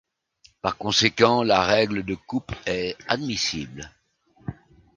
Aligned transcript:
Par 0.63 0.77
conséquent, 0.79 1.43
la 1.43 1.61
règle 1.63 2.03
de 2.03 2.15
coupe 2.15 2.53
est 2.65 2.97
admissible. 3.07 3.91